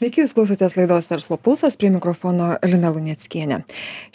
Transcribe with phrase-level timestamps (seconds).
[0.00, 3.58] Sveiki, jūs klausotės laidos Verslo pulsas, prie mikrofono Lina Lunieckienė.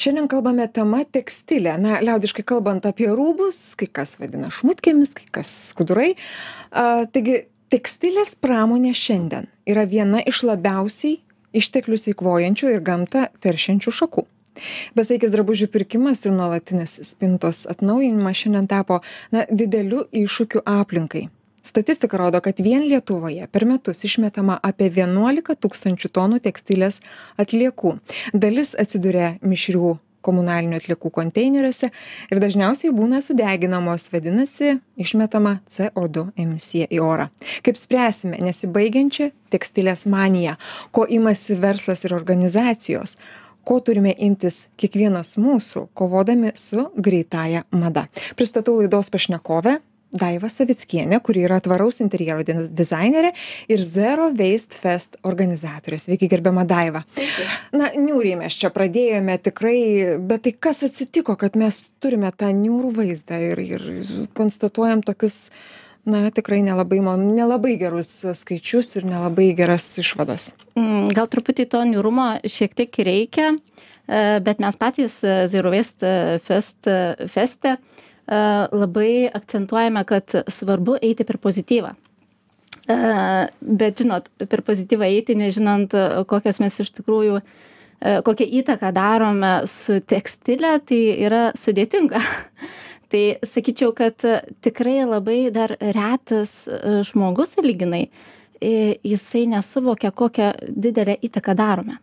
[0.02, 1.76] Šiandien kalbame tema tekstilė.
[1.78, 6.16] Na, liaudiškai kalbant apie rūbus, kai kas vadina šmutkėmis, kai kas skudurai.
[6.74, 11.20] A, taigi, tekstilės pramonė šiandien yra viena iš labiausiai
[11.54, 14.26] išteklius įkvojančių ir gamtą teršiančių šakų.
[14.98, 21.28] Besaikis drabužių pirkimas ir nuolatinis spintos atnaujinimas šiandien tapo na, dideliu iššūkiu aplinkai
[21.66, 27.02] statistika rodo kad vien lietuvoje per metus išmetama apie vienuolika tūkstančių tonų tekstilės
[27.42, 27.98] atliekų.
[28.34, 31.92] Dalis atsiduria mišrių komunalinių atliekų konteineriuose
[32.32, 37.30] ir dažniausiai būna sudeginamos vadinasi išmetama co du emisija į orą.
[37.66, 40.58] Kaip spręsime nesibaigiančią tekstilės maniją?
[40.92, 43.18] Ko imasi verslas ir organizacijos?
[43.66, 48.06] Ko turime imtis kiekvienas mūsų kovodami su greitąja mada?
[48.38, 49.80] Pristatau laidos pašnekovę
[50.16, 53.32] daiva savickienė kuri yra tvaraus interjero dizainerė
[53.72, 56.00] ir zero waste fest organizatorė.
[56.02, 57.04] Sveiki gerbiama daiva.
[57.76, 59.80] Na niūriai mes čia pradėjome tikrai
[60.20, 63.90] bet tai kas atsitiko kad mes turime tą niūrų vaizdą ir ir
[64.38, 65.50] konstatuojam tokius
[66.06, 70.52] na tikrai nelabai nelabai gerus skaičius ir nelabai geras išvadas.
[70.78, 76.40] Mm, gal truputį to niūrumo šiek tiek reikia e, bet mes patys e, zero waste
[76.46, 76.92] fest
[77.34, 77.78] feste
[78.28, 81.94] labai akcentuojame, kad svarbu eiti per pozityvą.
[82.86, 85.94] Bet žinot, per pozityvą eiti, nežinant,
[86.30, 87.40] kokias mes iš tikrųjų,
[88.26, 92.22] kokią įtaką darome su tekstilė, tai yra sudėtinga.
[93.06, 94.18] Tai sakyčiau, kad
[94.66, 96.66] tikrai labai dar retas
[97.06, 98.08] žmogus, lyginai,
[98.60, 102.00] jisai nesuvokia, kokią didelę įtaką darome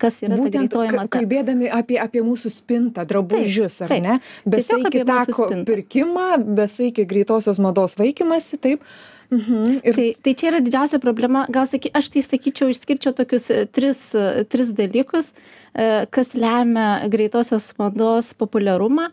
[0.00, 1.06] kas yra ta greitoji mada.
[1.12, 4.04] Kalbėdami apie, apie mūsų spintą, drabužius, taip, ar taip.
[4.06, 4.18] ne?
[4.56, 8.84] Besaikį tako pirkimą, besaikį greitosios mados vaikymasi, taip.
[9.30, 9.80] Mhm.
[9.86, 9.94] Ir...
[9.94, 11.44] Tai, tai čia yra didžiausia problema.
[11.52, 15.32] Gal saky, aš tai sakyčiau, išskirčiau tokius e, tris, e, tris dalykus,
[15.70, 19.10] e, kas lemia greitosios mados populiarumą.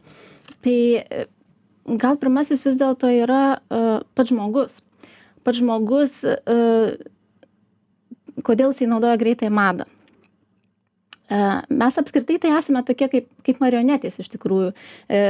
[0.65, 0.79] Tai
[2.01, 3.59] gal pirmasis vis dėlto yra
[4.17, 4.81] pats žmogus.
[5.45, 6.17] Pats žmogus,
[8.43, 9.85] kodėl jisai naudoja greitąją madą
[11.29, 15.21] mes apskritai tai esame tokie kaip kaip marionetės iš tikrųjų e,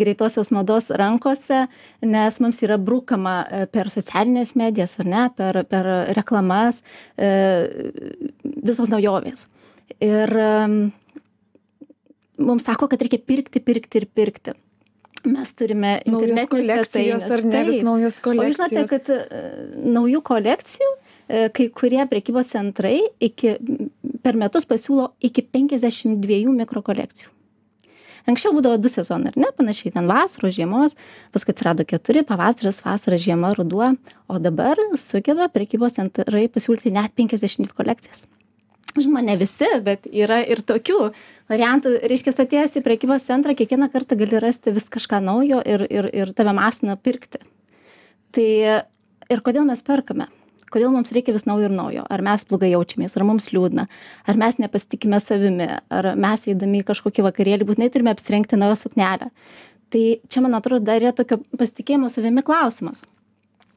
[0.00, 1.64] greitosios mados rankose
[2.04, 5.88] nes mums yra brukama e, per socialines medijas ar ne per per
[6.18, 6.82] reklamas
[7.16, 7.30] e,
[8.44, 9.46] visos naujovės.
[10.04, 10.30] Ir
[12.38, 14.54] mums sako kad reikia pirkti pirkti ir pirkti.
[15.32, 19.12] Mes turime naujos kolekcijos ar ne vis naujos kolekcijos o žinote kad
[19.96, 20.92] naujų kolekcijų
[21.32, 23.56] kai kurie prekybos centrai iki
[24.22, 27.30] per metus pasiūlo iki penkiasdešim dviejų mikrokolekcijų.
[28.28, 29.48] Anksčiau būdavo du sezonai ar ne?
[29.56, 30.94] Panašiai ten vasaros žiemos
[31.34, 33.94] paskui atsirado keturi pavasaris vasara žiema ruduo
[34.30, 38.28] o dabar sugeba prekybos centrai pasiūlyti net penkiasdešim dvi kolekcijas.
[38.92, 41.00] Žinoma ne visi bet yra ir tokių
[41.50, 41.96] variantų.
[42.12, 46.34] Reiškias atėjęs į prekybos centrą kiekvieną kartą gali rasti vis kažką naujo ir ir ir
[46.36, 47.40] tave masina pirkti.
[48.36, 48.48] Tai
[49.32, 50.28] ir kodėl mes perkame
[50.72, 52.04] kodėl mums reikia vis naujo ir naujo?
[52.10, 53.16] Ar mes blogai jaučiamės?
[53.18, 53.86] Ar mums liūdna?
[54.28, 55.68] Ar mes nepasitikime savimi?
[55.92, 59.30] Ar mes eidami į kažkokį vakarėlį būtinai turime apsirengti naują suknelę?
[59.92, 63.04] Tai čia man atrodo dar yra tokio pasitikėjimo savimi klausimas.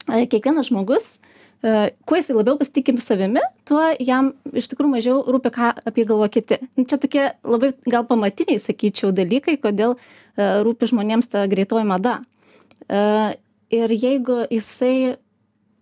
[0.08, 1.18] E, kiekvienas žmogus
[1.66, 6.30] e, kuo jisai labiau pasitiki savimi, tuo jam iš tikrųjų mažiau rūpi, ką apie galvo
[6.32, 6.62] kiti.
[6.78, 12.20] Nu, čia tokie labai gal pamatiniai, sakyčiau, dalykai, kodėl e, rūpi žmonėms ta greitoji mada.
[13.74, 15.18] Ir jeigu jisai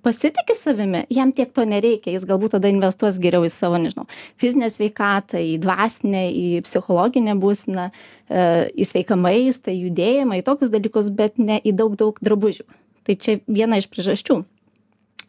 [0.03, 4.05] pasitiki savimi jam tiek to nereikia jis galbūt tada investuos geriau į savo nežinau
[4.41, 10.73] fizinę sveikatą į dvasinę į psichologinę būseną e, į sveiką maistą į judėjimą į tokius
[10.73, 12.67] dalykus bet ne į daug daug drabužių.
[13.03, 14.43] Tai čia viena iš priežasčių.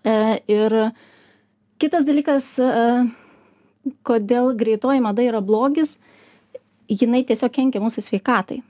[0.06, 0.16] E,
[0.50, 0.76] ir
[1.82, 2.74] kitas dalykas e,
[4.06, 5.96] kodėl greitoji mada yra blogis
[6.90, 8.62] jinai tiesiog kenkia mūsų sveikatai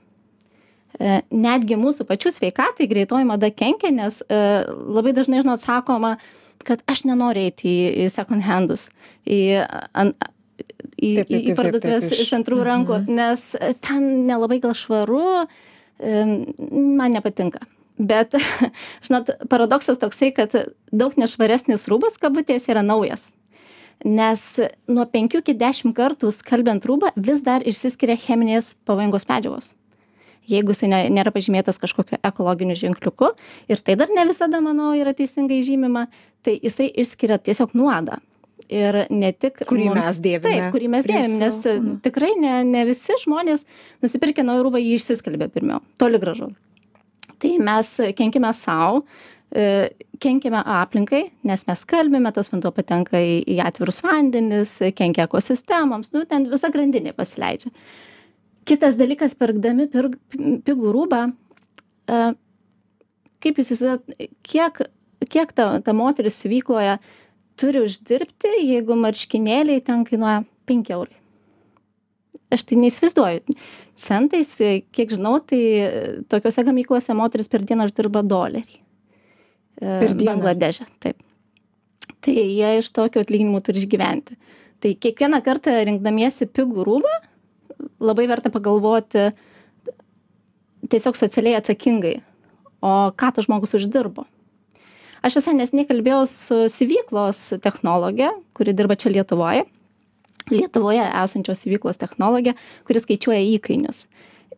[0.99, 4.39] netgi mūsų pačių sveikatai greitoji mada kenkia, nes e,
[4.69, 6.15] labai dažnai, žinot, sakoma,
[6.65, 8.87] kad aš nenoriu eiti į, second handus,
[9.27, 10.13] į, an,
[10.95, 13.19] į, taip, taip, taip, į parduotuvės iš antrų rankų, mhm.
[13.19, 13.47] nes
[13.85, 15.45] ten nelabai gal švaru,
[15.99, 16.25] e,
[16.71, 17.65] man nepatinka.
[17.95, 18.35] Bet,
[19.07, 20.55] žinot, paradoksas toksai, kad
[20.91, 23.33] daug nešvaresnis rūbas kabutės yra naujas.
[24.03, 24.41] Nes
[24.91, 29.71] nuo 5 iki 10 kartų skalbiant rūbą vis dar išsiskiria cheminės pavojingos medžiagos
[30.51, 33.33] jeigu jisai ne nėra pažymėtas kažkokiu ekologiniu ženkliuku
[33.71, 36.07] ir tai dar ne visada manau yra teisingai žymima
[36.45, 38.21] tai jisai išskiria tiesiog nuodą
[38.71, 40.45] ir ne tik kurį mums, mes dėvime.
[40.45, 41.99] Taip, kurį mes dėvime, nes mhm.
[42.05, 43.65] tikrai ne, ne visi žmonės
[44.03, 46.51] nusipirkę naują rūbą jį išsiskalbė pirmiau, toli gražu.
[47.41, 49.03] Tai mes kenkime savo,
[49.51, 49.91] e,
[50.23, 56.23] kenkiame aplinkai, nes mes kalbime, tas vanduo patenka į, į atvirus vandenis, kenkia ekosistemoms, nu,
[56.29, 57.73] ten visa grandinė pasileidžia.
[58.65, 60.15] Kitas dalykas, pirkdami pirg,
[60.65, 61.21] pigų rūbą,
[62.09, 62.21] e,
[63.45, 64.81] kaip jūs įsivaizduojate, kiek,
[65.29, 66.97] kiek ta, ta moteris vykloje
[67.59, 71.19] turi uždirbti, jeigu marškinėliai ten kainuoja 5 eurai.
[72.53, 73.55] Aš tai neįsivaizduoju.
[73.99, 74.49] Centais,
[74.95, 75.61] kiek žinau, tai
[76.31, 78.81] tokiuose gamyklose moteris per dieną uždirba dolerį.
[79.79, 80.27] Per dieną?
[80.31, 81.21] Bangladeže, taip.
[82.25, 84.37] Tai jie iš tokio atlyginimų turi išgyventi.
[84.81, 87.13] Tai kiekvieną kartą rinkdamiesi pigų rūbą,
[88.03, 89.29] labai verta pagalvoti
[90.91, 92.19] tiesiog socialiai atsakingai,
[92.85, 94.25] o ką tas žmogus uždirbo.
[95.25, 99.63] Aš visai nesiniai kalbėjau su siuvyklos technologė, kuri dirba čia Lietuvoje.
[100.53, 102.53] Lietuvoje esančios siuvyklos technologė,
[102.85, 104.03] kuris skaičiuoja įkainius.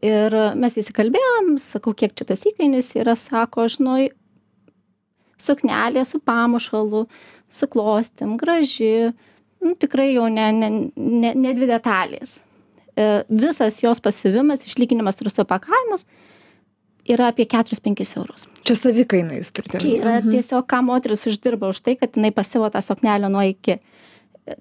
[0.03, 3.95] Ir mes įsikalbėjom, sakau, kiek čia tas įkainis yra, sako, nu,
[5.41, 7.05] suknelė su pamušalu,
[7.49, 9.13] su klostėm, graži,
[9.63, 12.41] nu, tikrai jau ne, ne, ne, ne dvi detalės.
[12.97, 16.07] E, visas jos pasiuvimas, išlyginimas ir supakavimas
[17.07, 18.47] yra apie 4-5 eurus.
[18.67, 19.79] Čia savikaina jūs turite.
[19.83, 20.33] Čia yra mhm.
[20.33, 23.77] tiesiog, ką moteris uždirba už tai, kad jinai pasivo tą suknelę nuo iki.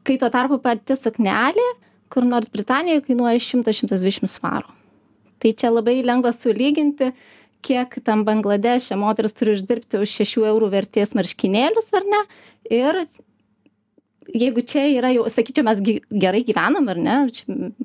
[0.07, 1.67] Kai tuo tarpu pati suknelė,
[2.13, 4.71] kur nors Britanijoje kainuoja 100-120 svarų.
[5.43, 7.11] Tai čia labai lengva sulyginti,
[7.67, 12.23] kiek tam Bangladeše moteris turi uždirbti už 6 eurų vertės marškinėlius ar ne.
[12.71, 13.01] Ir
[14.35, 15.81] jeigu čia yra jau, sakyčiau, mes
[16.11, 17.17] gerai gyvenam ar ne,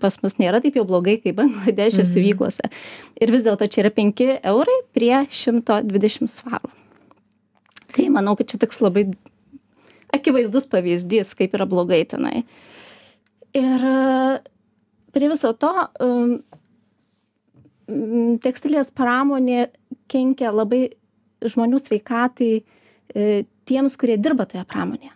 [0.02, 2.10] pas mus nėra taip jau blogai kaip Bangladešė mhm.
[2.12, 2.70] siuvyklose.
[3.22, 4.24] Ir vis dėlto čia yra 5
[4.54, 6.72] eurai prie 120 svarų.
[7.92, 9.10] Tai manau, kad čia toks labai
[10.16, 12.46] akivaizdus pavyzdys, kaip yra blogai tenai.
[13.56, 13.84] Ir
[15.12, 16.38] prie viso to um,
[18.44, 19.70] tekstilės pramonė
[20.12, 20.86] kenkia labai
[21.42, 25.12] žmonių sveikatai e, tiems, kurie dirba toje pramonėje.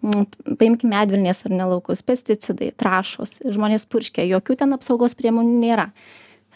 [0.00, 0.24] Mm,
[0.56, 5.90] paimkim medvilnės ar nelaukus, pesticidai, trašos, žmonės purškia, jokių ten apsaugos priemonių nėra.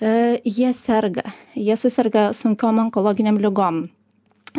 [0.01, 3.83] E, jie serga, jie susirga sunkiom onkologiniam lygom,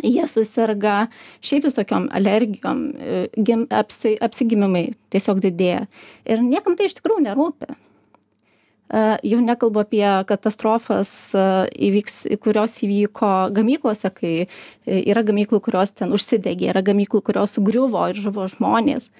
[0.06, 1.08] jie susirga
[1.44, 5.88] šiaip visokiom alergijom, e, gim, apsi, apsigimimai tiesiog didėja.
[6.30, 7.74] Ir niekam tai iš tikrųjų nerūpi
[8.92, 14.34] jau nekalbu apie katastrofas įvyks kurios įvyko gamyklose kai
[14.86, 19.10] yra gamyklų kurios ten užsidegė yra gamyklų kurios sugriuvo ir žuvo žmonės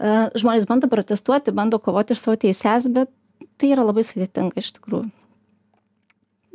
[0.00, 3.12] žmonės bando protestuoti bando kovoti už savo teises bet
[3.60, 5.10] tai yra labai sudėtinga iš tikrųjų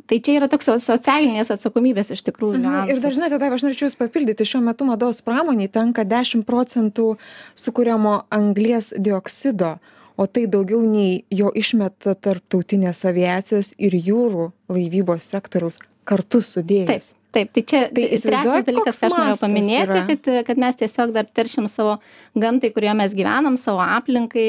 [0.09, 2.88] tai čia yra toks socialinės atsakomybės iš tikrųjų niuansas.
[2.88, 2.95] Mhm.
[2.95, 7.18] Ir dažnai tada aš norėčiau Jūs papildyti, šiuo metu mados pramoniai tenka 10 procentų
[7.59, 9.74] sukūriamo anglies dioksido.
[9.75, 17.17] Uh, o tai daugiau nei jo išmeta tarptautinės aviacijos ir jūrų laivybos sektoriaus kartu sudėjus.
[17.35, 21.27] Taip, tai čia tai trečias dalykas, ką aš norėjau paminėti, kad, kad mes tiesiog dar
[21.27, 21.97] teršiam savo
[22.39, 24.45] gamtai, kurioje mes gyvenam, savo aplinkai,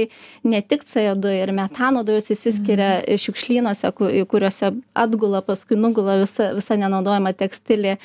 [0.46, 3.19] ne tik CO2 ir metano dujos įsiskiria mm.
[3.25, 3.90] šiukšlynuose,
[4.30, 7.96] kuriuose atgula, paskui nugula visa, visa nenaudojama tekstilė.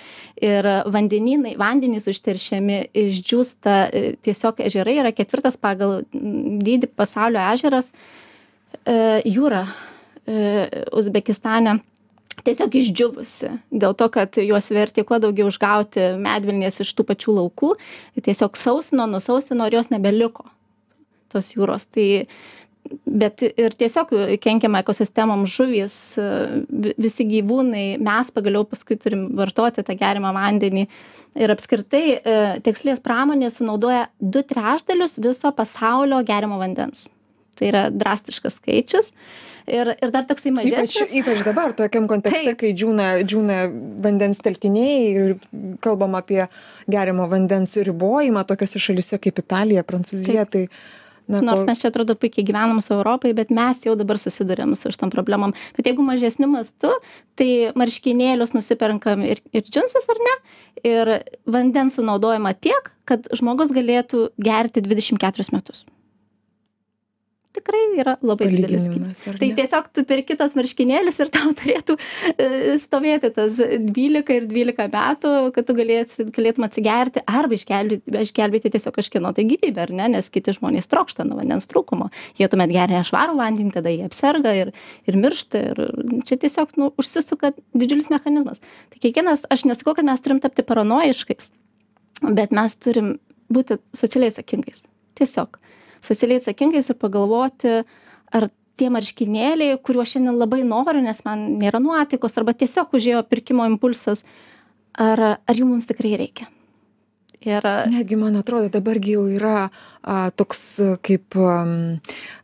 [0.41, 7.93] Ir vandeninai, vandenys užteršiami, išdžiūsta, e, tiesiog ežerai yra ketvirtas pagal dydį pasaulio ežeras,
[8.83, 11.77] e, jūra e, Uzbekistane
[12.41, 13.51] tiesiog išdžiūvusi.
[13.83, 17.75] Dėl to kad juos vertė kuo daugiau išgauti medvilnės iš tų pačių laukų
[18.24, 20.47] tiesiog sausino nusausino ir jos nebeliko
[21.33, 21.88] tos jūros.
[21.94, 22.07] Tai
[23.07, 24.12] bet ir tiesiog
[24.43, 25.96] kenkiama ekosistemoms žuvys
[27.00, 30.88] visi gyvūnai mes pagaliau paskui turim vartoti tą geriamą vandenį.
[31.34, 37.07] Ir apskritai e, tekstilės pramonė sunaudoja du trečdalius viso pasaulio geriamo vandens
[37.57, 39.13] tai yra drastiškas skaičius.
[39.63, 40.98] Ir, ir dar toksai mažesnis.
[40.98, 42.57] Ypač, ypač dabar, tokiam kontekste, Taip.
[42.60, 43.60] kai džiūna, džiūna
[44.03, 46.41] vandens telkiniai ir kalbam apie
[46.91, 50.43] gerimo vandens ribojimą tokiose šalise kaip Italija, Prancūzija.
[50.51, 50.67] Taip.
[50.74, 54.74] Tai, Na, Nors mes čia atrodo puikiai gyvenam su Europai, bet mes jau dabar susidurėm
[54.75, 55.53] su šitam problemom.
[55.77, 56.91] Bet jeigu mažesniu mastu,
[57.39, 60.36] tai marškinėlius nusipirkam ir, ir džinsus ar ne,
[60.83, 61.13] ir
[61.48, 65.86] vandens sunaudojama tiek, kad žmogus galėtų gerti 24 metus
[67.53, 68.88] tikrai yra labai didelis.
[69.39, 74.88] Tai tiesiog tu perki tos marškinėlius ir tau turėtų e, stovėti tas 12 ir 12
[74.93, 80.10] metų, kad tu galėtum, galėtum atsigerti arba išgelbėti, išgelbėti tiesiog kažkieno tai gyvybę, ar ne,
[80.15, 82.10] nes kiti žmonės trokšta nuo vandens trūkumo.
[82.39, 84.74] Jie tuomet geria švarų vandenį, tada jie apserga ir,
[85.10, 85.83] ir miršta ir
[86.29, 88.63] čia tiesiog nu, užsisuka didžiulis mechanizmas.
[88.93, 91.53] Tai kiekvienas, aš nesakau, kad mes turim tapti paranoiškais,
[92.33, 93.15] bet mes turim
[93.53, 94.83] būti socialiai atsakingais.
[95.19, 95.60] Tiesiog
[96.03, 97.81] socialiai atsakingais ir pagalvoti,
[98.33, 103.67] ar tie marškinėliai, kuriuos šiandien labai noriu, nes man nėra nuotaikos, arba tiesiog užėjo pirkimo
[103.69, 104.25] impulsas,
[104.98, 106.50] ar, ar jų mums tikrai reikia.
[107.43, 107.65] Ir...
[107.91, 110.62] Netgi, man atrodo, dabargi jau yra a, toks
[111.03, 111.57] kaip, a,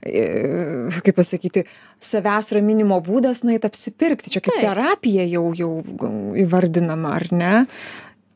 [0.04, 1.64] kaip pasakyti,
[2.04, 4.34] savęs raminimo būdas nueit apsipirkti.
[4.34, 4.66] Čia kaip Taip.
[4.68, 5.72] terapija jau, jau
[6.44, 7.54] įvardinama, ar ne?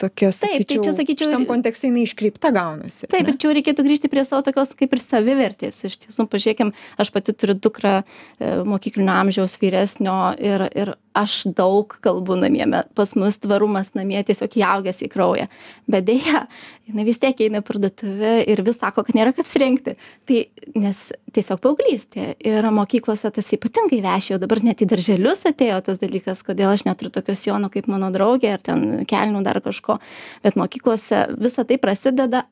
[0.02, 3.08] Tokia, sakyčiau, Taip, tai čia, sakyčiau, šitam kontekste jinai iškreipta gaunasi.
[3.12, 5.80] Taip, ir čia reikėtų grįžti prie savo tokios kaip ir savivertės.
[5.90, 11.94] Iš tiesų, pažiūrėkim, aš pati turiu dukrą e, mokyklinio amžiaus vyresnio ir, ir aš daug
[12.04, 12.66] kalbu namie,
[12.98, 15.48] pas mus tvarumas namie tiesiog įaugęs į kraują.
[15.90, 16.46] Bet dėja,
[16.90, 19.96] jinai vis tiek eina parduotuvę ir vis sako, kad nėra kaip apsirengti.
[20.30, 20.40] Tai
[20.80, 21.02] nes
[21.36, 26.74] tiesiog paauglystė ir mokyklose tas ypatingai vešėjo, dabar net į darželius atėjo tas dalykas, kodėl
[26.74, 30.00] aš neturiu tokios jono kaip mano draugė ar ten kelnių dar kažko.
[30.46, 32.46] Bet mokyklose visa tai prasideda,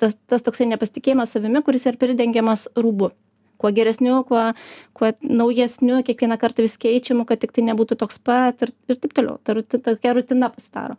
[0.00, 3.12] tas, tas toksai nepasitikėjimas savimi, kuris yra pridengiamas rūbu
[3.58, 4.48] kuo geresniu kuo
[4.96, 9.38] kuo naujesniu kiekvieną kartą vis keičiamu kad tiktai nebūtų toks pat ir ir taip toliau.
[9.44, 10.96] Ta ruti tokia rutina pasidaro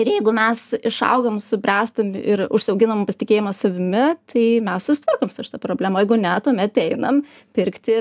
[0.00, 6.02] ir jeigu mes išaugam subręstam ir užsiauginam pasitikėjimą savimi tai mes susitvarkom su šita problema.
[6.04, 7.22] Jeigu ne tuomet einam
[7.56, 7.98] pirkti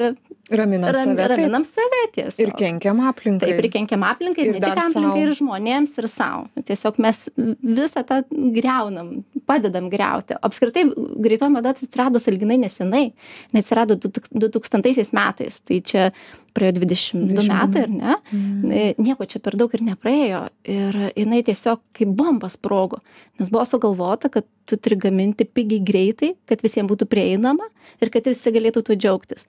[0.51, 2.41] raminam ram, save raminam save tiesiog.
[2.43, 3.47] Ir kenkiam aplinkai.
[3.47, 6.45] Taip ir kenkiam aplinkai ir ne tik aplinkai ir žmonėms ir sau.
[6.67, 9.15] Tiesiog mes visą tą griaunam
[9.50, 10.38] padedam griauti.
[10.43, 10.85] Apskritai
[11.23, 13.05] greitoji mada atsirado sąlyginai nesenai.
[13.51, 15.62] Jinai atsirado du tūkstantaisiais metais.
[15.63, 16.09] Tai čia
[16.53, 18.15] praėjo dvidešim du metai ar ne?
[18.31, 18.95] Mm.
[19.01, 20.41] nieko čia per daug ir nepraėjo.
[20.69, 23.01] Ir jinai tiesiog kaip bomba sprogo.
[23.41, 27.67] Nes buvo sugalvota kad tu turi gaminti pigiai greitai kad visiem būtų prieinama
[28.01, 29.48] ir kad visi galėtų tuo džiaugtis.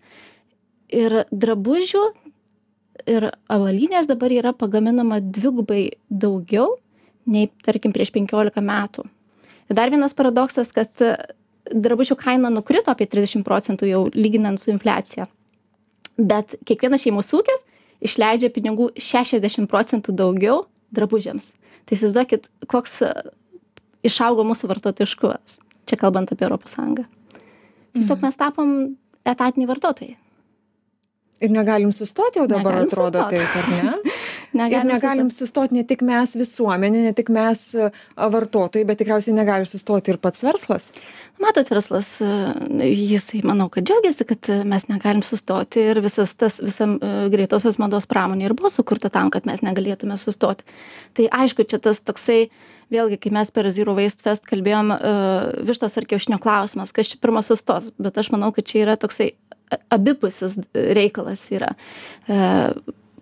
[0.94, 2.04] Ir drabužių
[3.11, 6.76] ir avalynės dabar yra pagaminama dvigubai daugiau
[7.26, 9.06] nei tarkim prieš penkiolika metų.
[9.70, 10.92] Ir dar vienas paradoksas kad
[11.64, 15.28] drabužių kaina nukrito apie trisdešim procentų jau lyginant su infliacija
[16.18, 17.64] bet kiekvienas šeimos ūkis
[18.04, 21.52] išleidžia pinigų šešiasdešim procentų daugiau drabužiams
[21.85, 23.00] tai įsivaizduokit koks
[24.06, 27.06] išaugo mūsų vartotojiškumas čia kalbant apie sąjungą
[27.94, 28.26] tiesiog mhm.
[28.26, 28.76] mes tapom
[29.25, 30.16] etatiniai vartotojai
[31.44, 33.30] ir negalim sustot jau dabar negalim atrodo sustot.
[33.30, 33.94] taip ar ne
[34.56, 37.62] negalim ir negalim sustot ne tik mes visuomenė ne tik mes
[38.16, 40.90] vartotojai bet tikriausiai negali sustoti ir pats verslas
[41.42, 46.88] matot verslas jisai manau kad džiaugiasi kad mes negalim sustoti ir visas tas visa
[47.32, 50.66] greitosios mados pramonė ir buvo sukurta tam kad mes negalėtume sustoti
[51.18, 52.46] tai aišku čia tas toksai
[52.92, 54.92] vėlgi kai mes per zero waste fest kalbėjom
[55.66, 59.32] vištos ar kiaušinio klausimas kas čia pirmas sustos bet aš manau kad čia yra toksai
[59.90, 61.73] abipusis reikalas yra.
[62.28, 62.38] E,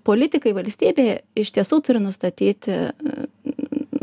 [0.07, 2.79] politikai valstybėje iš tiesų turi nustatyti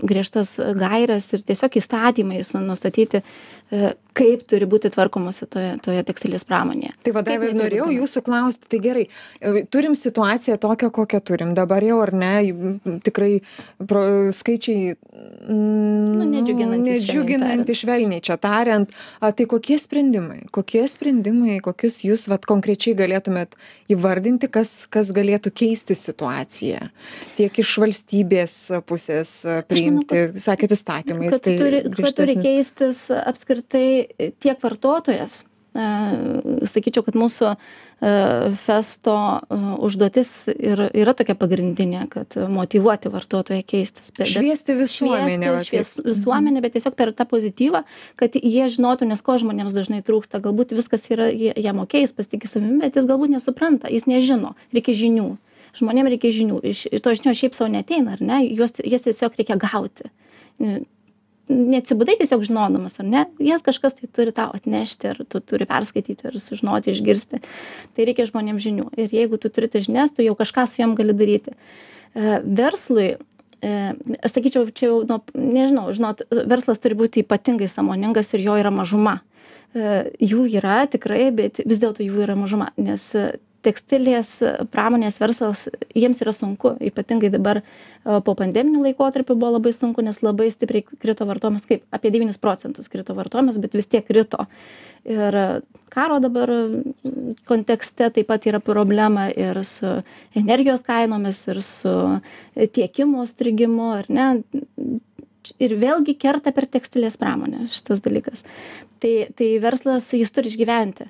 [0.10, 3.24] griežtas gaires ir tiesiog įstatymais nustatyti
[3.70, 6.94] E, kaip turi būti tvarkomasi toje, toje tekstilės pramonėje.
[7.06, 9.06] Tai vadovai, ir norėjau jūsų klausti, tai gerai,
[9.40, 12.34] e, turim situaciją tokią, kokią turim dabar jau, ar ne,
[13.06, 13.32] tikrai
[13.80, 14.04] pro,
[14.36, 14.96] skaičiai
[15.50, 22.48] nu, nedžiuginantys, nedžiuginantys švelniai čia tariant, a, tai kokie sprendimai, kokie sprendimai, kokius jūs vat,
[22.50, 23.58] konkrečiai galėtumėt
[23.92, 26.90] įvardinti, kas, kas galėtų keisti situaciją,
[27.40, 28.56] tiek iš valstybės
[28.90, 29.34] pusės
[29.70, 31.34] priimti, manau, kad, sakėt, įstatymais.
[31.34, 35.44] Kad, tai turi, kad turi keistis apskritai tiek vartotojas
[35.76, 37.56] e, sakyčiau, kad mūsų e,
[38.64, 44.12] festo e, užduotis ir yra tokia pagrindinė, kad motivuoti vartotoją keistis.
[44.18, 45.52] Šviesti visuomenę.
[45.52, 47.84] Šviesti, šviesti visuomenę, bet tiesiog per tą pozityvą,
[48.20, 50.42] kad jie žinotų, nes ko žmonėms dažnai trūksta.
[50.44, 54.98] Galbūt viskas yra, jam ok, jis pasitikė savimi, bet jis galbūt nesupranta, jis nežino, reikia
[55.06, 55.32] žinių.
[55.78, 59.60] Žmonėms reikia žinių, iš to žinių šiaip savo neteina, ar ne, juos, jas tiesiog reikia
[59.62, 60.10] gauti
[61.50, 66.30] neatsibudai tiesiog žinodamas, ar ne, jas kažkas tai turi tau atnešti, ar tu turi perskaityti,
[66.30, 67.42] ar sužinoti, išgirsti.
[67.96, 68.90] Tai reikia žmonėms žinių.
[69.02, 71.56] Ir jeigu tu turi tas žinias, tu jau kažką su jom gali daryti.
[72.14, 73.10] E, verslui,
[73.66, 73.74] e,
[74.22, 78.74] aš sakyčiau, čia jau, nu, nežinau, žinot, verslas turi būti ypatingai samoningas ir jo yra
[78.74, 79.20] mažuma.
[79.74, 83.10] E, jų yra tikrai, bet vis dėlto jų yra mažuma, nes
[83.66, 84.32] tekstilės
[84.74, 86.76] pramonės verslas jiems yra sunku.
[86.90, 87.62] Ypatingai dabar
[88.04, 92.88] po pandeminiu laikotarpiu buvo labai sunku nes labai stipriai krito vartojimas kaip apie devynis procentus
[92.92, 94.46] krito vartojimas bet vis tiek krito.
[95.10, 95.36] Ir
[95.92, 96.52] karo dabar
[97.48, 100.00] kontekste taip pat yra problema ir su
[100.36, 101.94] energijos kainomis ir su
[102.56, 104.28] tiekimo strigimu ar ne?
[105.60, 108.44] Ir vėlgi kerta per tekstilės pramonę šitas dalykas.
[109.00, 111.08] Tai tai verslas jis turi išgyventi.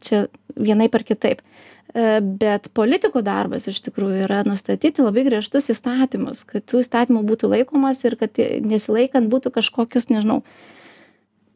[0.00, 0.24] Čia
[0.56, 1.42] vienaip ar kitaip.
[1.44, 7.52] E, bet politikų darbas iš tikrųjų yra nustatyti labai griežtus įstatymus, kad tų įstatymų būtų
[7.54, 10.42] laikomas ir kad nesilaikant būtų kažkokius, nežinau,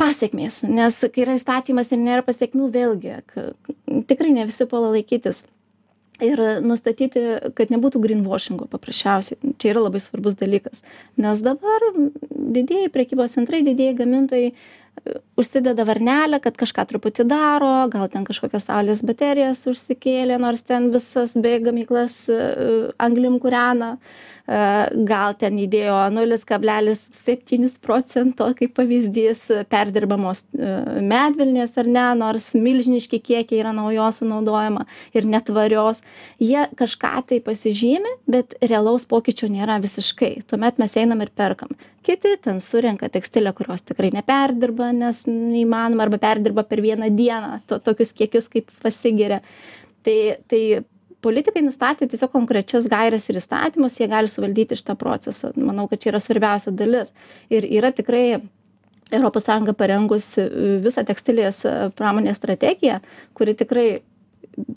[0.00, 0.62] pasiekmės.
[0.64, 3.18] Nes kai yra įstatymas ir nėra pasiekmių, vėlgi,
[4.08, 5.44] tikrai ne visi puola laikytis.
[6.22, 7.22] ir nustatyti
[7.56, 10.84] kad nebūtų grynvošingo paprasčiausiai čia yra labai svarbus dalykas
[11.16, 11.82] nes dabar
[12.30, 14.54] didieji prekybos centrai didieji gamintojai e,
[15.36, 21.34] užsideda varnelę kad kažką truputį daro gal ten kažkokias saulės baterijas užsikėlė nors ten visas
[21.34, 22.42] beveik gamyklas e,
[23.02, 23.96] anglim kūrena.
[24.42, 24.60] E,
[25.08, 30.72] gal ten įdėjo nulis kablelis septynis procento kaip pavyzdys perdirbamos e,
[31.08, 34.84] medvilnės ar ne nors milžiniški kiekiai yra naujos sunaudojama
[35.16, 36.04] ir netvarios.
[36.42, 40.36] Jie kažką tai pasižymi bet realaus pokyčio nėra visiškai.
[40.46, 41.72] Tuomet mes einam ir perkam
[42.02, 47.78] kiti ten surenka tekstilę kurios tikrai neperdirba nes neįmanoma arba perdirba per vieną dieną to
[47.78, 49.40] tokius kiekius kaip pasigiria.
[50.02, 50.16] Tai
[50.50, 50.62] tai
[51.22, 55.52] politikai nustatė tiesiog konkrečias gaires ir įstatymus jie gali suvaldyti šitą procesą.
[55.56, 57.14] Manau kad čia yra svarbiausia dalis.
[57.50, 58.42] Ir yra tikrai
[59.12, 63.00] sąjunga parengusi e, visą tekstilės e, pramonės strategiją
[63.36, 64.02] kuri tikrai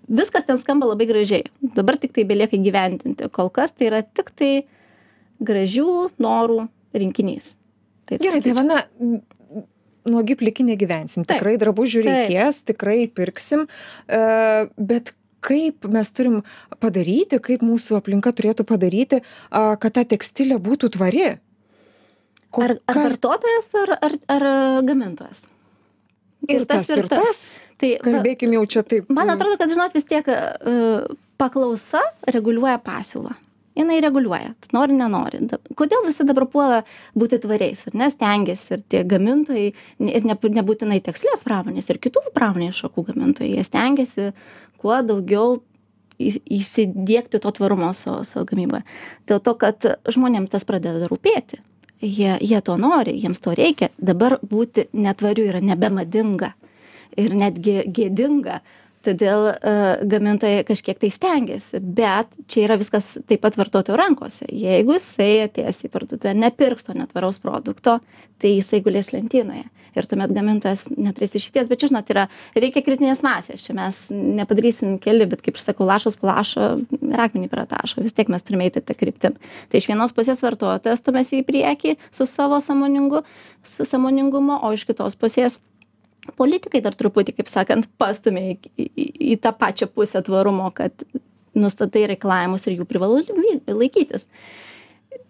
[0.07, 1.45] viskas ten skamba labai gražiai.
[1.75, 3.29] Dabar tiktai belieka įgyvendinti.
[3.31, 4.65] Kol kas tai yra tiktai
[5.43, 6.67] gražių norų
[7.01, 7.55] rinkinys
[8.09, 8.81] taip gerai tai va na
[10.05, 13.65] nuogi pliki negyvensim tikrai drabužių reikės tikrai pirksim
[14.77, 15.13] bet
[15.45, 16.41] kaip mes turim
[16.81, 21.35] padaryti kaip mūsų aplinka turėtų padaryti kad ta tekstilė būtų tvari
[22.55, 24.43] Ko, ar, ar vartotojas, ar, ar, ar
[24.87, 25.41] gamintojas?
[26.47, 27.19] Ir, ir tas, ir tas.
[27.19, 27.41] tas.
[27.81, 29.09] Tai, Kalbėkim jau čia taip.
[29.11, 30.29] Man atrodo, kad, žinot, vis tiek
[31.41, 31.99] paklausa
[32.31, 33.35] reguliuoja pasiūlą
[33.75, 34.53] jinai reguliuoja.
[34.75, 35.41] Nori nenori.
[35.77, 36.81] Kodėl visi dabar puola
[37.17, 38.09] būti tvariais ar ne?
[38.13, 39.67] Stengiasi ir tie gamintojai
[40.09, 43.53] ir ne nebūtinai tekstilės pramonės ir kitų pramonės šakų gamintojai.
[43.57, 44.31] Jie stengiasi
[44.81, 45.59] kuo daugiau
[46.19, 48.85] į įsidiegti to tvarumo savo savo gamyboje.
[49.27, 51.59] Dėl to kad žmonėm tas pradeda rūpėti.
[52.03, 53.91] Jie jie to nori jiems to reikia.
[53.97, 56.53] Dabar būti netvariu yra nebemadinga
[57.19, 58.59] ir netgi gėdinga
[59.05, 59.75] todėl e,
[60.11, 64.47] gamintojai kažkiek tai stengiasi bet čia yra viskas taip pat vartotojo rankose.
[64.49, 67.99] Jeigu jisai atėjęs į parduotuvę nepirks to netvaraus produkto
[68.41, 69.65] tai jisai gulės lentynoje.
[69.95, 71.69] Ir tuomet gamintojas neturės išeities.
[71.69, 72.25] Bet čia žinot yra
[72.57, 73.63] reikia kritinės masės.
[73.63, 76.65] Čia mes nepadarysim keli bet kaip aš sakau lašas po lašo
[76.99, 79.37] ir akmenį pratašo vis tiek mes turime eiti ta kryptim.
[79.71, 83.23] Tai iš vienos pusės vartotojas stumiasi į priekį su savo sąmoningu
[83.63, 85.61] su sąmoningumu o iš kitos pusės
[86.37, 91.05] politikai dar truputį kaip sakant pastumia į, į, į tą pačią pusę tvarumo, kad
[91.55, 93.21] nustatai reikalavimus ir jų privalu
[93.69, 94.27] laikytis.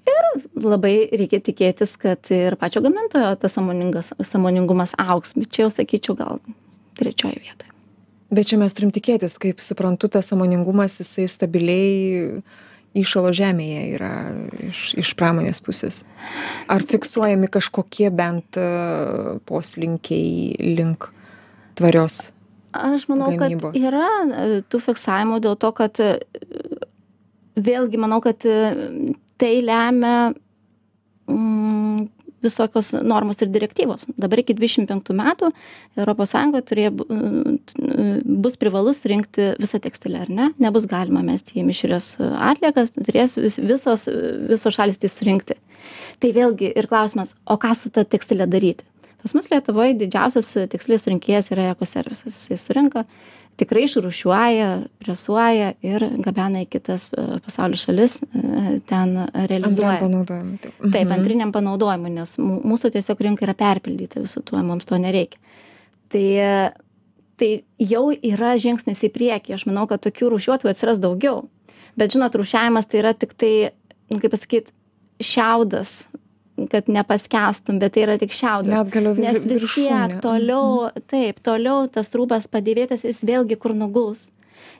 [0.06, 0.28] Ir
[0.62, 6.42] labai reikia tikėtis, kad ir pačio gamintojo tas samoningumas auks, bet čia jau sakyčiau gal
[6.98, 7.72] trečioje vietoje.
[8.34, 12.42] Bet čia mes turim tikėtis, kaip suprantu, tas samoningumas jisai stabiliai
[12.96, 14.14] įšalo žemėje yra
[14.70, 16.04] iš, iš pramonės pusės?
[16.72, 18.66] Ar fiksuojami kažkokie bent e,
[19.50, 21.10] poslinkiai link
[21.80, 22.30] tvarios?
[22.76, 23.76] Aš manau, gamybos?
[23.76, 26.16] kad yra e, tų fiksavimų dėl to, kad e,
[27.56, 28.44] vėlgi manau, kad
[29.40, 30.34] tai lemia
[32.43, 34.06] visokios normos ir direktyvos.
[34.19, 35.52] Dabar iki dvidešim penktų metų
[35.98, 36.91] europos sąjunga turėjo
[38.45, 40.50] bus privalus rinkti visą tekstilę ar ne?
[40.62, 44.08] Nebus galima mesti į mišrias atliekas turės vis visos
[44.50, 45.60] visos šalys tai surinkti.
[46.19, 48.86] Tai vėlgi ir klausimas o ką su ta tekstile daryti?
[49.26, 53.06] Pas mus lietuvoj didžiausias tekstilės surinkėjas yra ekoservisas jisai surenka
[53.60, 54.70] tikrai išrūšiuoja
[55.02, 60.00] presuoja ir gabena į kitas e, pasaulio šalis e, ten realizuoja.
[60.02, 60.80] Panaudojimui taip.
[60.82, 61.13] Taip mhm.
[61.18, 65.39] antriniam panaudojimui nes mūsų tiesiog rinka yra perpildyta visu tuo mums to nereikia.
[66.13, 66.26] Tai
[67.36, 67.50] tai
[67.82, 69.56] jau yra žingsnis į priekį.
[69.58, 71.44] Aš manau kad tokių rūšiuotojų atsiras daugiau.
[72.00, 73.54] Bet žinot rūšiavimas tai yra tiktai
[74.12, 74.72] nu kaip pasakyt
[75.24, 76.06] šiaudas
[76.72, 81.08] kad nepaskęstum bet tai yra tik šiaudas ledkalnio nes vis tiek toliau mhm.
[81.12, 84.32] taip toliau tas rūbas padėvėtas jis vėlgi kur nuguls.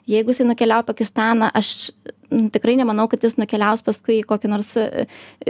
[0.06, 1.90] Jeigu jisai nukeliauja į pakistaną aš
[2.54, 5.06] tikrai nemanau kad jis nukeliaus paskui į kokį nors e,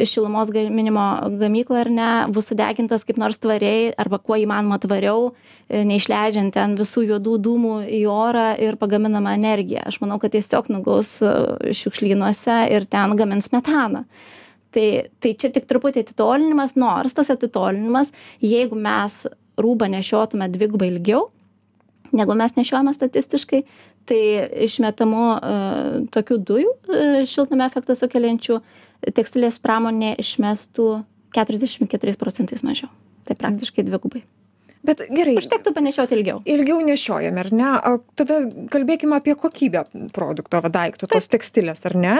[0.09, 1.05] šilumos gaminimo
[1.41, 6.77] gamyklą ar ne bus sudegintas kaip nors tvariai arba kuo įmanoma tvariau e, neišleidžiant ten
[6.81, 9.85] visų juodų dūmų į orą ir pagaminama energija.
[9.89, 11.37] Aš manau kad tiesiog nuguls e,
[11.77, 14.07] šiukšlynuose ir ten gamins metaną
[14.77, 14.87] tai
[15.23, 18.12] tai čia tik truputį atitolinimas nors tas atitolinimas
[18.45, 19.25] jeigu mes
[19.57, 21.31] rūbą nešiotume dvigubai ilgiau
[22.17, 23.62] negu mes nešiojame statistiškai
[24.07, 24.21] tai
[24.69, 25.57] išmetamų e,
[26.15, 28.61] tokių dujų e, šiltnamio efektą sukeliančių
[29.17, 30.89] tekstilės pramonė išmestų
[31.35, 32.89] keturiasdešim keturiais procentais mažiau.
[33.27, 34.23] Tai praktiškai dvigubai
[34.87, 35.37] bet gerai.
[35.40, 36.42] Užtektų panešioti ilgiau.
[36.49, 37.72] Ilgiau nešiojame ar ne?
[37.90, 38.40] O tada
[38.72, 42.14] kalbėkim apie kokybę produkto va daikto tos tekstilės ar ne?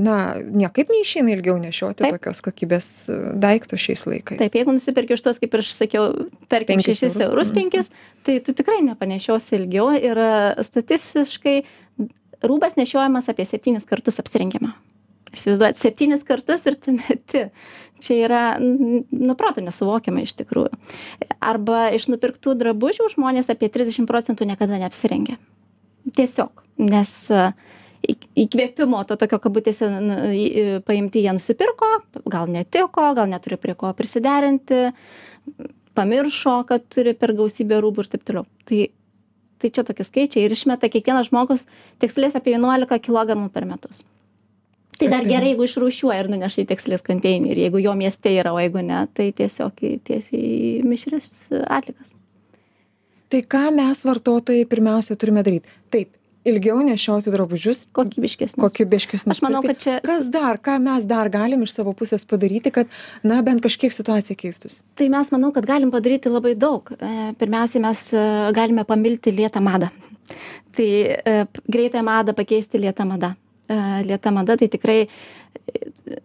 [0.00, 4.40] Na niekaip neišeina ilgiau nešioti tokios kokybės e, daikto šiais laikais.
[4.40, 6.06] Taip jeigu nusiperki už tuos kaip ir aš sakiau
[6.52, 7.50] tarkim šešis eurus.
[7.52, 7.58] mhm.
[7.58, 7.92] penkis
[8.24, 10.30] tai tu tikrai nepanešiosi ilgiau ir e,
[10.64, 11.56] statistiškai
[12.46, 14.72] rūbas nešiojamas apie septynis kartus apsirengiama
[15.34, 17.46] įsivaizduojat septynis kartus ir tu meti.
[18.00, 20.72] Čia yra nu protu nesuvokiama iš tikrųjų.
[21.44, 25.36] Arba iš nupirktų drabužių žmonės apie trisdešim procentų niekada neapsirengia.
[26.16, 26.64] Tiesiog.
[26.80, 27.12] Nes
[28.40, 29.90] įkvėpimo to tokio kabutėse
[30.86, 31.90] paimti jie nusipirko
[32.32, 34.86] gal netiko gal neturi prie ko prisiderinti
[35.98, 38.48] pamiršo kad turi per gausybę rūbų ir taip toliau.
[38.64, 38.88] Tai
[39.60, 41.66] tai čia tokie skaičiai ir išmeta kiekvienas žmogus
[42.00, 44.00] tekstilės apie vienuolika kilogramų per metus
[45.00, 48.60] tai dar gerai jeigu išrūšiuoja ir nuneša į tekstilės konteinerį jeigu jo mieste yra o
[48.60, 52.14] jeigu ne tai tiesiog į tiesiai į mišrias atliekas.
[53.30, 55.68] Tai ką mes vartotojai pirmiausia turime daryt?
[55.94, 57.84] Taip ilgiau nešioti drabužius.
[57.96, 58.60] Kokybiškesnius.
[58.60, 59.36] Kokybiškesnius.
[59.36, 62.88] Aš manau kad čia kas dar ką mes dar galim iš savo pusės padaryti kad
[63.26, 64.80] na bent kažkiek situacija keistųsi?
[64.98, 66.90] Tai mes manau kad galim padaryti labai daug.
[66.96, 68.24] E, pirmiausiai mes e,
[68.56, 69.92] galime pamilti lėtą madą.
[70.76, 73.34] Tai e, greitąją madą pakeisti lėta mada
[74.06, 75.00] lėta mada tai tikrai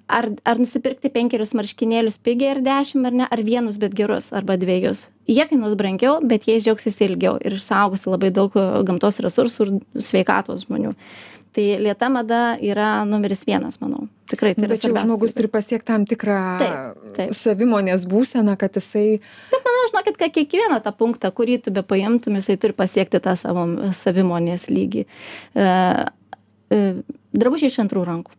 [0.10, 4.58] ar ar nusipirkti penkerius marškinėlius pigiai ar dešim ar ne ar vienus bet gerus arba
[4.58, 8.54] dvejus jie kainuos brangiau bet jais džiaugsiesi ilgiau ir išsaugosi labai daug
[8.88, 10.94] gamtos resursų ir sveikatos žmonių.
[11.56, 14.10] Tai lėta mada yra numeris vienas manau.
[14.28, 16.40] Tikrai tai yra bet čia jau žmogus turi pasiekt tam tikrą
[17.32, 19.22] savimonės būseną kad jisai
[19.54, 23.64] bet manau žinokit kad kiekvieną tą punktą kurį tu bepaimtum jisai turi pasiekti tą savo
[23.96, 25.06] savimonės lygį.
[25.56, 25.70] E,
[26.76, 26.82] e,
[27.36, 28.36] drabužiai iš antrų rankų.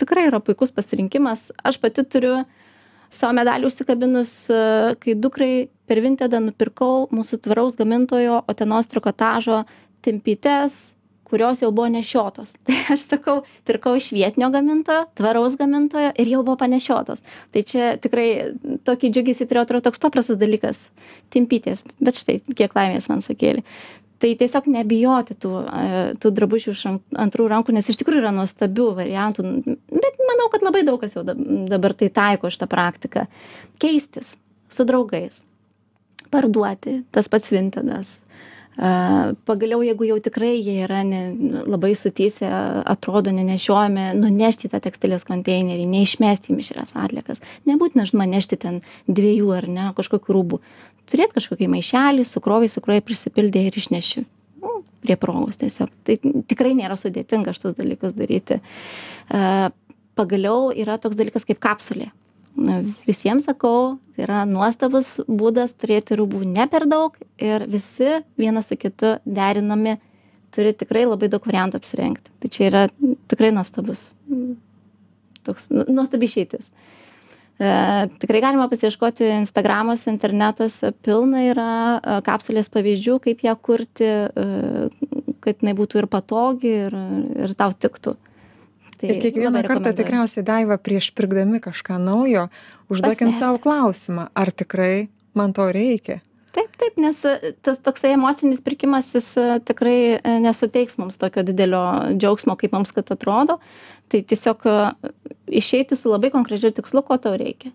[0.00, 1.48] Tikrai yra puikus pasirinkimas.
[1.62, 2.42] Aš pati turiu
[3.14, 4.32] sau medalį užsikabinus
[5.02, 9.62] kai dukrai per vintedą nupirkau mūsų tvaraus gamintojo utenos trikotažo
[10.04, 12.54] timpytes kurios jau buvo nešiotos.
[12.66, 17.24] Tai aš sakau pirkau iš vietinio gamintojo tvaraus gamintojo ir jau buvo panešiotos.
[17.52, 18.28] Tai čia tikrai
[18.88, 20.86] tokį džiugesį turėjau atrodo toks paprastas dalykas
[21.34, 23.64] timpytės bet štai kiek laimės man sukėlė
[24.22, 25.88] tai tiesiog nebijoti tų e,
[26.22, 26.84] tų drabužių iš
[27.24, 31.24] antrų rankų nes iš tikrųjų yra nuostabių variantų bet manau kad labai daug kas jau
[31.26, 33.26] dabar tai taiko šitą praktiką.
[33.82, 34.36] Keistis
[34.68, 35.42] su draugais.
[36.28, 38.18] Parduoti tas pats vintedas
[38.78, 41.22] pagaliau jeigu jau tikrai jie yra ne
[41.66, 42.46] labai sutįsę
[42.86, 48.80] atrodo nenešiojami nunešti į tą tekstilės konteinerį neišmesti į mišrias atliekas nebūtina žinoma nešti ten
[49.10, 50.60] dviejų ar ne kažkokių rūbų.
[51.10, 54.22] Turėt kažkokį maišelį sukrovei sukrovei prisipildei ir išneši.
[54.62, 55.90] Nu prie progos tiesiog.
[56.06, 58.60] Tai tikrai nėra sudėtinga šitus dalykus daryti.
[60.18, 62.12] Pagaliau yra toks dalykas kaip kapsulė
[62.58, 68.70] na visiems sakau tai yra nuostabus būdas turėti rūbų ne per daug ir visi vienas
[68.70, 69.96] su kitu derinami
[70.54, 72.32] turi tikrai labai daug variantų apsirengti.
[72.42, 72.84] Tai čia yra
[73.30, 74.10] tikrai nuostabus
[75.48, 76.70] toks nu, nuostabi išeitis.
[77.58, 77.70] E,
[78.22, 84.46] tikrai galima pasiieškoti instagramuose internetuose pilna yra e, kapsulės pavyzdžių kaip ją kurti e,
[85.42, 86.98] kad jinai būtų ir patogi ir,
[87.46, 88.14] ir tau tiktų
[89.06, 92.48] ir kiekvieną kartą tikriausiai daiva prieš pirkdami kažką naujo,
[92.90, 95.08] užduokim savo klausimą, ar tikrai
[95.38, 96.20] man to reikia.
[96.56, 101.44] Taip, taip, nes e, tas toksai emocinis pirkimas jis e, tikrai e, nesuteiks mums tokio
[101.46, 101.82] didelio
[102.16, 103.58] džiaugsmo, kaip mums kad atrodo.
[104.08, 104.64] Tai tiesiog
[105.60, 107.74] išeiti su labai konkrečiu tikslu, ko tau reikia.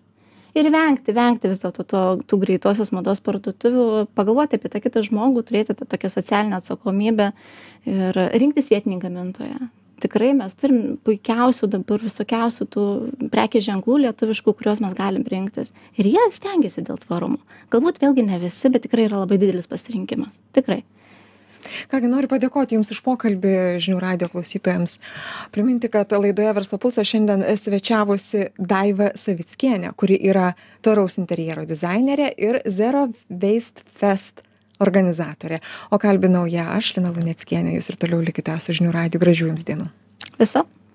[0.58, 1.86] Ir vengti, vengti vis dėlto
[2.26, 3.86] tų greitosios mados parduotuvių,
[4.18, 7.30] pagalvoti apie tą kitą žmogų, turėti tą tokią socialinę atsakomybę
[7.90, 9.70] ir rinktis vietinį gamintoją
[10.02, 12.86] tikrai mes turim puikiausių dabar visokiausių tų
[13.32, 15.74] prekės ženklų lietuviškų kuriuos mes galim rinktis.
[16.00, 17.40] Ir jie stengiasi dėl tvarumo.
[17.74, 20.42] Galbūt vėlgi ne visi bet tikrai yra labai didelis pasirinkimas.
[20.56, 20.82] Tikrai.
[21.88, 23.54] Ką gi noriu padėkoti Jums už pokalbį
[23.84, 24.98] žinių radio klausytojams.
[25.54, 30.52] Priminti, kad laidoje Verslo pulsas šiandien svečiavosi Daiva Savickienė, kuri yra
[30.84, 34.43] tvaraus interjero dizainerė ir Zero Waste Fest
[34.82, 35.60] organizatorė.
[35.90, 37.76] O kalbinau ją aš lina luneckienė.
[37.78, 39.22] Jūs ir toliau likite su žinių radiju.
[39.22, 39.90] Gražių jums dienų.
[40.40, 40.64] Viso